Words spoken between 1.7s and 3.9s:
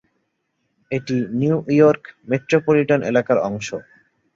York metropolitan এলাকার অংশ।